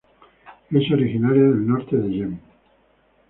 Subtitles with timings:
[0.71, 2.41] Es originaria del norte de Yemen.